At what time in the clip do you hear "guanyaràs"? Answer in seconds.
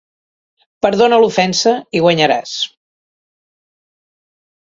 2.05-2.55